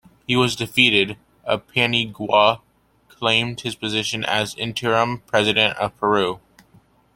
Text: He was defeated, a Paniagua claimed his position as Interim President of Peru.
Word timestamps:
He 0.25 0.35
was 0.35 0.55
defeated, 0.55 1.15
a 1.43 1.59
Paniagua 1.59 2.61
claimed 3.07 3.61
his 3.61 3.75
position 3.75 4.25
as 4.25 4.55
Interim 4.55 5.19
President 5.27 5.77
of 5.77 5.95
Peru. 5.99 6.39